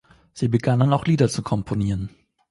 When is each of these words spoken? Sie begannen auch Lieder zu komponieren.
Sie 0.33 0.47
begannen 0.47 0.93
auch 0.93 1.05
Lieder 1.05 1.29
zu 1.29 1.43
komponieren. 1.43 2.09